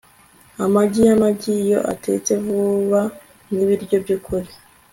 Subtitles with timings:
[0.63, 3.01] Amagi yamagi iyo atetse vuba
[3.51, 4.49] ni ibiryo byukuri